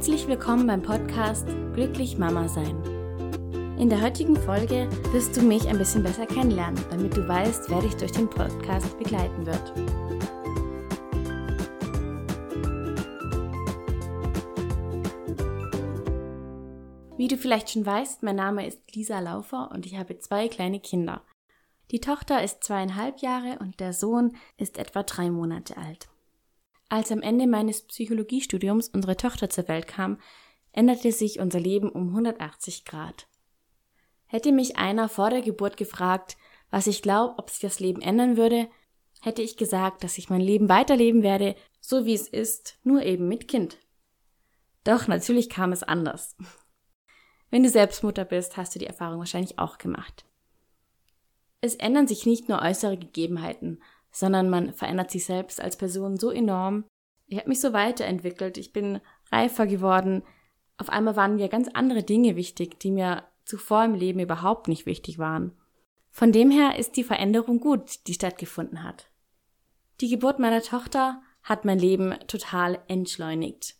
[0.00, 2.82] Herzlich willkommen beim Podcast Glücklich Mama sein.
[3.78, 7.82] In der heutigen Folge wirst du mich ein bisschen besser kennenlernen, damit du weißt, wer
[7.82, 9.74] dich durch den Podcast begleiten wird.
[17.18, 20.80] Wie du vielleicht schon weißt, mein Name ist Lisa Laufer und ich habe zwei kleine
[20.80, 21.20] Kinder.
[21.90, 26.08] Die Tochter ist zweieinhalb Jahre und der Sohn ist etwa drei Monate alt.
[26.90, 30.18] Als am Ende meines Psychologiestudiums unsere Tochter zur Welt kam,
[30.72, 33.28] änderte sich unser Leben um 180 Grad.
[34.26, 36.36] Hätte mich einer vor der Geburt gefragt,
[36.68, 38.68] was ich glaube, ob sich das Leben ändern würde,
[39.22, 43.28] hätte ich gesagt, dass ich mein Leben weiterleben werde, so wie es ist, nur eben
[43.28, 43.78] mit Kind.
[44.82, 46.36] Doch natürlich kam es anders.
[47.50, 50.24] Wenn du selbst Mutter bist, hast du die Erfahrung wahrscheinlich auch gemacht.
[51.60, 56.30] Es ändern sich nicht nur äußere Gegebenheiten, sondern man verändert sich selbst als Person so
[56.30, 56.84] enorm.
[57.26, 60.22] Ich habe mich so weiterentwickelt, ich bin reifer geworden.
[60.78, 64.86] Auf einmal waren mir ganz andere Dinge wichtig, die mir zuvor im Leben überhaupt nicht
[64.86, 65.52] wichtig waren.
[66.10, 69.10] Von dem her ist die Veränderung gut, die stattgefunden hat.
[70.00, 73.76] Die Geburt meiner Tochter hat mein Leben total entschleunigt.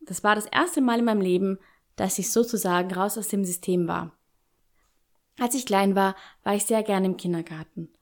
[0.00, 1.58] Das war das erste Mal in meinem Leben,
[1.96, 4.16] dass ich sozusagen raus aus dem System war.
[5.38, 7.92] Als ich klein war, war ich sehr gern im Kindergarten.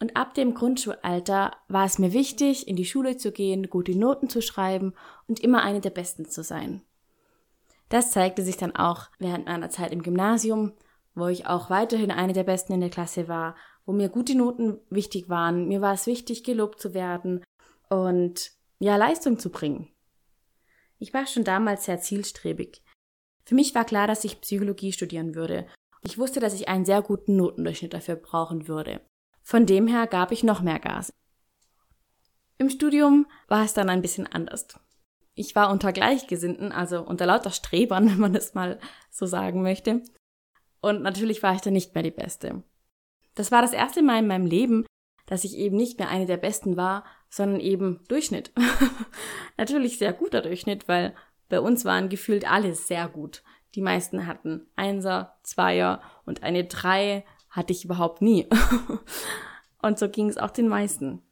[0.00, 4.28] Und ab dem Grundschulalter war es mir wichtig, in die Schule zu gehen, gute Noten
[4.28, 4.94] zu schreiben
[5.28, 6.82] und immer eine der Besten zu sein.
[7.88, 10.72] Das zeigte sich dann auch während meiner Zeit im Gymnasium,
[11.14, 13.54] wo ich auch weiterhin eine der Besten in der Klasse war,
[13.86, 15.68] wo mir gute Noten wichtig waren.
[15.68, 17.44] Mir war es wichtig, gelobt zu werden
[17.88, 19.88] und ja, Leistung zu bringen.
[20.98, 22.82] Ich war schon damals sehr zielstrebig.
[23.44, 25.66] Für mich war klar, dass ich Psychologie studieren würde.
[26.02, 29.00] Ich wusste, dass ich einen sehr guten Notendurchschnitt dafür brauchen würde.
[29.44, 31.12] Von dem her gab ich noch mehr Gas.
[32.56, 34.66] Im Studium war es dann ein bisschen anders.
[35.34, 40.02] Ich war unter Gleichgesinnten, also unter lauter Strebern, wenn man es mal so sagen möchte.
[40.80, 42.62] Und natürlich war ich dann nicht mehr die Beste.
[43.34, 44.86] Das war das erste Mal in meinem Leben,
[45.26, 48.52] dass ich eben nicht mehr eine der Besten war, sondern eben Durchschnitt.
[49.58, 51.14] natürlich sehr guter Durchschnitt, weil
[51.48, 53.42] bei uns waren gefühlt alle sehr gut.
[53.74, 57.24] Die meisten hatten Einser, Zweier und eine Drei
[57.54, 58.48] hatte ich überhaupt nie.
[59.82, 61.22] Und so ging es auch den meisten.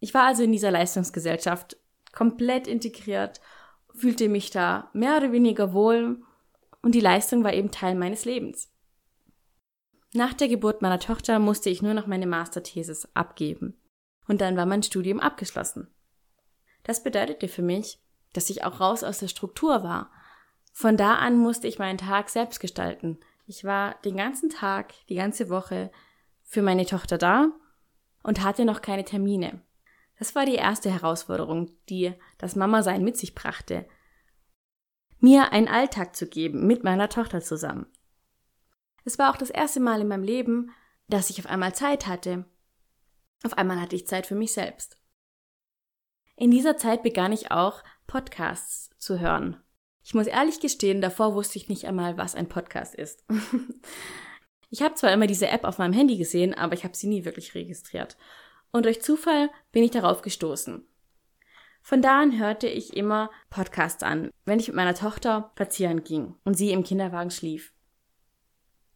[0.00, 1.76] Ich war also in dieser Leistungsgesellschaft
[2.12, 3.40] komplett integriert,
[3.94, 6.22] fühlte mich da mehr oder weniger wohl
[6.82, 8.72] und die Leistung war eben Teil meines Lebens.
[10.14, 13.76] Nach der Geburt meiner Tochter musste ich nur noch meine Masterthesis abgeben
[14.28, 15.88] und dann war mein Studium abgeschlossen.
[16.84, 18.00] Das bedeutete für mich,
[18.32, 20.12] dass ich auch raus aus der Struktur war.
[20.72, 25.14] Von da an musste ich meinen Tag selbst gestalten, ich war den ganzen Tag, die
[25.14, 25.90] ganze Woche
[26.42, 27.50] für meine Tochter da
[28.22, 29.62] und hatte noch keine Termine.
[30.18, 33.88] Das war die erste Herausforderung, die das Mama-Sein mit sich brachte.
[35.18, 37.86] Mir einen Alltag zu geben mit meiner Tochter zusammen.
[39.04, 40.70] Es war auch das erste Mal in meinem Leben,
[41.08, 42.44] dass ich auf einmal Zeit hatte.
[43.44, 45.00] Auf einmal hatte ich Zeit für mich selbst.
[46.36, 49.56] In dieser Zeit begann ich auch Podcasts zu hören
[50.04, 53.24] ich muss ehrlich gestehen, davor wusste ich nicht einmal, was ein Podcast ist.
[54.70, 57.24] ich habe zwar immer diese App auf meinem Handy gesehen, aber ich habe sie nie
[57.24, 58.16] wirklich registriert.
[58.70, 60.86] Und durch Zufall bin ich darauf gestoßen.
[61.82, 66.34] Von da an hörte ich immer Podcasts an, wenn ich mit meiner Tochter spazieren ging
[66.44, 67.72] und sie im Kinderwagen schlief.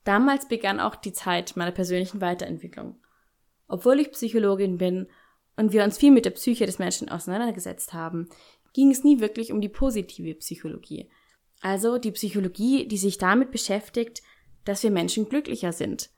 [0.05, 3.01] Damals begann auch die Zeit meiner persönlichen Weiterentwicklung.
[3.69, 5.09] Obwohl ich Psychologin bin
[5.57, 8.29] und wir uns viel mit der Psyche des Menschen auseinandergesetzt haben,
[8.73, 11.11] ging es nie wirklich um die positive Psychologie.
[11.61, 14.23] Also die Psychologie, die sich damit beschäftigt,
[14.65, 16.11] dass wir Menschen glücklicher sind.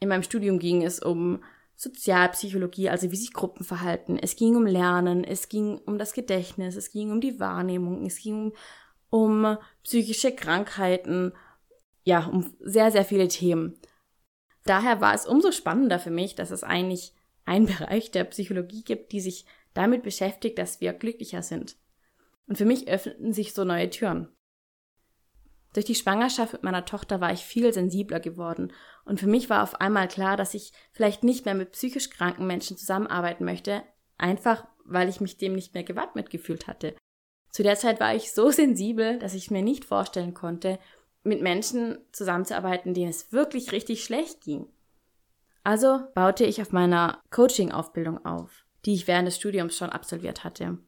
[0.00, 1.42] In meinem Studium ging es um
[1.76, 4.18] Sozialpsychologie, also wie sich Gruppen verhalten.
[4.18, 8.18] Es ging um Lernen, es ging um das Gedächtnis, es ging um die Wahrnehmung, es
[8.18, 8.52] ging
[9.10, 11.32] um, psychische Krankheiten,
[12.04, 13.78] ja, um sehr, sehr viele Themen.
[14.64, 17.12] Daher war es umso spannender für mich, dass es eigentlich
[17.44, 21.76] einen Bereich der Psychologie gibt, die sich damit beschäftigt, dass wir glücklicher sind.
[22.46, 24.28] Und für mich öffneten sich so neue Türen.
[25.74, 28.72] Durch die Schwangerschaft mit meiner Tochter war ich viel sensibler geworden
[29.04, 32.46] und für mich war auf einmal klar, dass ich vielleicht nicht mehr mit psychisch kranken
[32.46, 33.82] Menschen zusammenarbeiten möchte,
[34.16, 36.94] einfach weil ich mich dem nicht mehr gewappnet gefühlt hatte.
[37.50, 40.78] Zu der Zeit war ich so sensibel, dass ich mir nicht vorstellen konnte,
[41.24, 44.68] mit Menschen zusammenzuarbeiten, denen es wirklich richtig schlecht ging.
[45.64, 50.78] Also baute ich auf meiner Coaching-Ausbildung auf die ich während des Studiums schon absolviert hatte.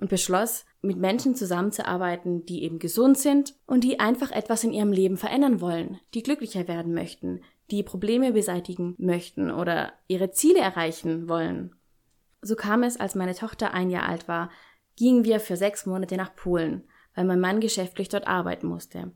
[0.00, 4.92] Und beschloss, mit Menschen zusammenzuarbeiten, die eben gesund sind und die einfach etwas in ihrem
[4.92, 7.40] Leben verändern wollen, die glücklicher werden möchten,
[7.70, 11.74] die Probleme beseitigen möchten oder ihre Ziele erreichen wollen.
[12.40, 14.50] So kam es, als meine Tochter ein Jahr alt war,
[14.96, 16.84] gingen wir für sechs Monate nach Polen,
[17.14, 19.12] weil mein Mann geschäftlich dort arbeiten musste.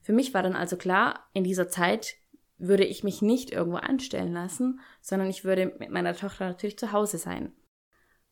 [0.00, 2.16] Für mich war dann also klar, in dieser Zeit
[2.58, 6.92] würde ich mich nicht irgendwo anstellen lassen, sondern ich würde mit meiner Tochter natürlich zu
[6.92, 7.52] Hause sein.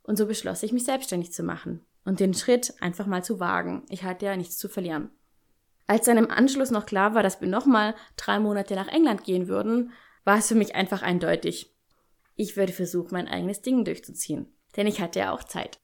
[0.03, 3.85] Und so beschloss ich, mich selbstständig zu machen und den Schritt einfach mal zu wagen.
[3.89, 5.11] Ich hatte ja nichts zu verlieren.
[5.87, 9.49] Als dann im Anschluss noch klar war, dass wir nochmal drei Monate nach England gehen
[9.49, 9.93] würden,
[10.25, 11.75] war es für mich einfach eindeutig.
[12.37, 14.55] Ich würde versuchen, mein eigenes Ding durchzuziehen.
[14.77, 15.81] Denn ich hatte ja auch Zeit.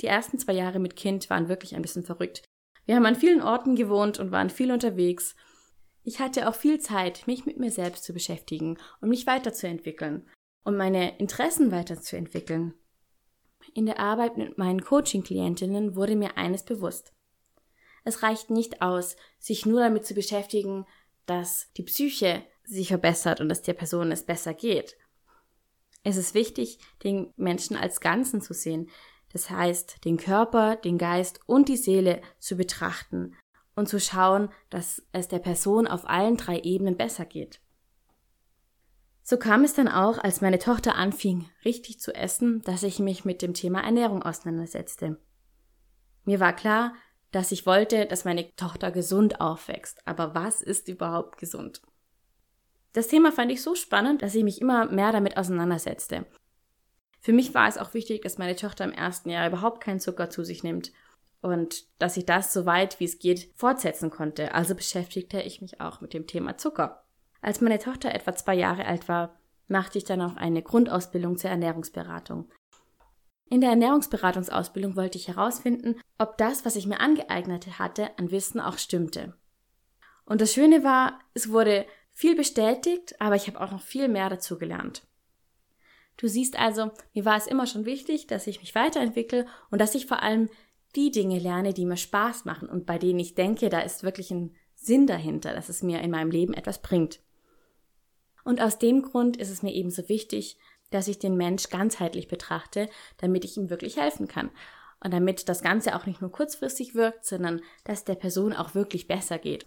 [0.00, 2.42] Die ersten zwei Jahre mit Kind waren wirklich ein bisschen verrückt.
[2.86, 5.36] Wir haben an vielen Orten gewohnt und waren viel unterwegs.
[6.04, 10.26] Ich hatte auch viel Zeit, mich mit mir selbst zu beschäftigen und mich weiterzuentwickeln
[10.64, 12.74] und meine Interessen weiterzuentwickeln.
[13.74, 17.12] In der Arbeit mit meinen Coaching-Klientinnen wurde mir eines bewusst.
[18.04, 20.86] Es reicht nicht aus, sich nur damit zu beschäftigen,
[21.26, 24.96] dass die Psyche sich verbessert und dass der Person es besser geht.
[26.02, 28.88] Es ist wichtig, den Menschen als Ganzen zu sehen,
[29.32, 33.36] das heißt, den Körper, den Geist und die Seele zu betrachten
[33.74, 37.60] und zu schauen, dass es der Person auf allen drei Ebenen besser geht.
[39.28, 43.26] So kam es dann auch, als meine Tochter anfing, richtig zu essen, dass ich mich
[43.26, 45.18] mit dem Thema Ernährung auseinandersetzte.
[46.24, 46.94] Mir war klar,
[47.30, 50.00] dass ich wollte, dass meine Tochter gesund aufwächst.
[50.06, 51.82] Aber was ist überhaupt gesund?
[52.94, 56.24] Das Thema fand ich so spannend, dass ich mich immer mehr damit auseinandersetzte.
[57.20, 60.30] Für mich war es auch wichtig, dass meine Tochter im ersten Jahr überhaupt keinen Zucker
[60.30, 60.90] zu sich nimmt
[61.42, 64.54] und dass ich das so weit wie es geht fortsetzen konnte.
[64.54, 67.04] Also beschäftigte ich mich auch mit dem Thema Zucker.
[67.40, 69.38] Als meine Tochter etwa zwei Jahre alt war,
[69.68, 72.50] machte ich dann auch eine Grundausbildung zur Ernährungsberatung.
[73.50, 78.60] In der Ernährungsberatungsausbildung wollte ich herausfinden, ob das, was ich mir angeeignet hatte, an Wissen
[78.60, 79.34] auch stimmte.
[80.26, 84.28] Und das Schöne war, es wurde viel bestätigt, aber ich habe auch noch viel mehr
[84.28, 85.06] dazu gelernt.
[86.18, 89.94] Du siehst also, mir war es immer schon wichtig, dass ich mich weiterentwickle und dass
[89.94, 90.50] ich vor allem
[90.96, 94.30] die Dinge lerne, die mir Spaß machen und bei denen ich denke, da ist wirklich
[94.30, 97.20] ein Sinn dahinter, dass es mir in meinem Leben etwas bringt.
[98.48, 100.56] Und aus dem Grund ist es mir ebenso wichtig,
[100.88, 104.48] dass ich den Mensch ganzheitlich betrachte, damit ich ihm wirklich helfen kann.
[105.04, 109.06] Und damit das Ganze auch nicht nur kurzfristig wirkt, sondern dass der Person auch wirklich
[109.06, 109.66] besser geht.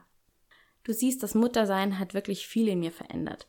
[0.84, 3.48] Du siehst, das Muttersein hat wirklich viel in mir verändert.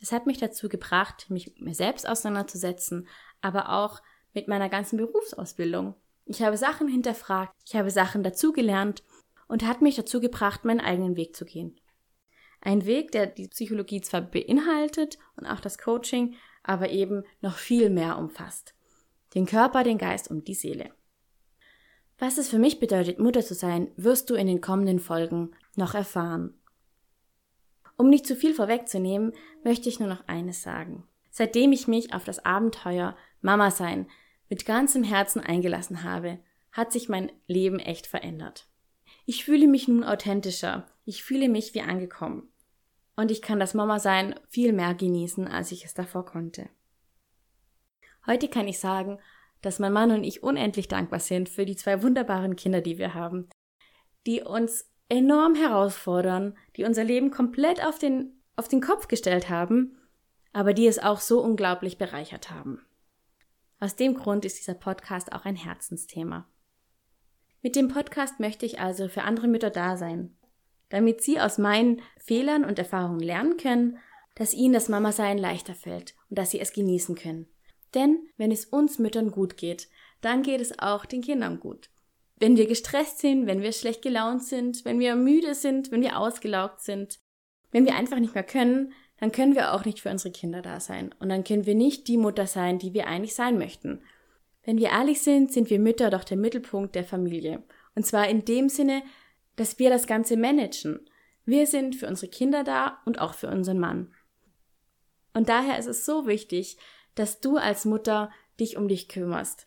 [0.00, 3.08] Das hat mich dazu gebracht, mich mit mir selbst auseinanderzusetzen,
[3.42, 4.00] aber auch
[4.32, 5.96] mit meiner ganzen Berufsausbildung.
[6.24, 9.02] Ich habe Sachen hinterfragt, ich habe Sachen dazugelernt
[9.48, 11.78] und hat mich dazu gebracht, meinen eigenen Weg zu gehen.
[12.66, 16.34] Ein Weg, der die Psychologie zwar beinhaltet und auch das Coaching,
[16.64, 18.74] aber eben noch viel mehr umfasst.
[19.36, 20.90] Den Körper, den Geist und die Seele.
[22.18, 25.94] Was es für mich bedeutet, Mutter zu sein, wirst du in den kommenden Folgen noch
[25.94, 26.54] erfahren.
[27.96, 29.32] Um nicht zu viel vorwegzunehmen,
[29.62, 31.06] möchte ich nur noch eines sagen.
[31.30, 34.08] Seitdem ich mich auf das Abenteuer Mama sein
[34.48, 36.40] mit ganzem Herzen eingelassen habe,
[36.72, 38.66] hat sich mein Leben echt verändert.
[39.24, 42.50] Ich fühle mich nun authentischer, ich fühle mich wie angekommen
[43.16, 46.68] und ich kann das Mama-Sein viel mehr genießen, als ich es davor konnte.
[48.26, 49.18] Heute kann ich sagen,
[49.62, 53.14] dass mein Mann und ich unendlich dankbar sind für die zwei wunderbaren Kinder, die wir
[53.14, 53.48] haben,
[54.26, 59.96] die uns enorm herausfordern, die unser Leben komplett auf den, auf den Kopf gestellt haben,
[60.52, 62.84] aber die es auch so unglaublich bereichert haben.
[63.78, 66.48] Aus dem Grund ist dieser Podcast auch ein Herzensthema.
[67.62, 70.35] Mit dem Podcast möchte ich also für andere Mütter da sein,
[70.88, 73.98] damit sie aus meinen Fehlern und Erfahrungen lernen können,
[74.34, 77.46] dass ihnen das Mama-Sein leichter fällt und dass sie es genießen können.
[77.94, 79.88] Denn wenn es uns Müttern gut geht,
[80.20, 81.88] dann geht es auch den Kindern gut.
[82.38, 86.18] Wenn wir gestresst sind, wenn wir schlecht gelaunt sind, wenn wir müde sind, wenn wir
[86.18, 87.18] ausgelaugt sind,
[87.70, 90.78] wenn wir einfach nicht mehr können, dann können wir auch nicht für unsere Kinder da
[90.78, 91.14] sein.
[91.18, 94.02] Und dann können wir nicht die Mutter sein, die wir eigentlich sein möchten.
[94.62, 97.62] Wenn wir ehrlich sind, sind wir Mütter doch der Mittelpunkt der Familie.
[97.94, 99.02] Und zwar in dem Sinne,
[99.56, 101.08] dass wir das Ganze managen.
[101.44, 104.14] Wir sind für unsere Kinder da und auch für unseren Mann.
[105.34, 106.78] Und daher ist es so wichtig,
[107.14, 109.66] dass du als Mutter dich um dich kümmerst.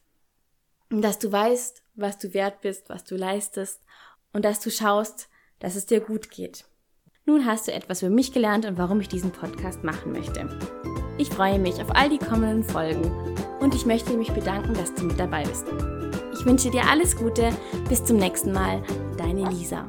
[0.89, 3.81] Dass du weißt, was du wert bist, was du leistest
[4.33, 5.29] und dass du schaust,
[5.59, 6.65] dass es dir gut geht.
[7.25, 10.49] Nun hast du etwas über mich gelernt und warum ich diesen Podcast machen möchte.
[11.17, 13.11] Ich freue mich auf all die kommenden Folgen
[13.59, 15.65] und ich möchte mich bedanken, dass du mit dabei bist.
[16.33, 17.51] Ich wünsche dir alles Gute.
[17.89, 18.81] Bis zum nächsten Mal.
[19.19, 19.85] Deine Lisa.